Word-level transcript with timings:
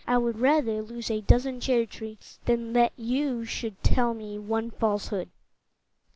I 0.07 0.17
would 0.17 0.39
rather 0.39 0.81
lose 0.81 1.11
a 1.11 1.21
dozen 1.21 1.59
cherry 1.59 1.85
trees 1.85 2.39
than 2.45 2.73
that 2.73 2.91
you 2.97 3.45
should 3.45 3.83
tell 3.83 4.13
one 4.15 4.71
false 4.71 5.09
hood." 5.09 5.29